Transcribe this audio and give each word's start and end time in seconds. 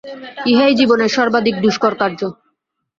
ইহাই 0.45 0.73
জীবনের 0.79 1.13
সর্বাধিক 1.17 1.55
দুষ্কর 1.63 1.93
কার্য। 2.01 2.21